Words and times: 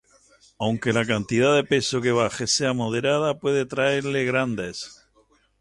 aunque 0.57 0.93
la 0.93 1.05
cantidad 1.05 1.55
de 1.55 1.63
peso 1.63 2.01
que 2.01 2.11
baje 2.11 2.47
sea 2.47 2.73
moderada 2.81 3.37
puede 3.37 3.67
traerle 3.67 4.25
grandes 4.25 5.05